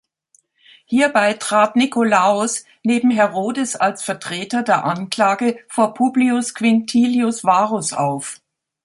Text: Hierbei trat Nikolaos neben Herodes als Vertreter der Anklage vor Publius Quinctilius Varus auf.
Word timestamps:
Hierbei 0.85 1.33
trat 1.33 1.75
Nikolaos 1.75 2.65
neben 2.81 3.11
Herodes 3.11 3.75
als 3.75 4.01
Vertreter 4.01 4.63
der 4.63 4.83
Anklage 4.83 5.59
vor 5.67 5.93
Publius 5.93 6.55
Quinctilius 6.55 7.43
Varus 7.43 7.93
auf. 7.93 8.41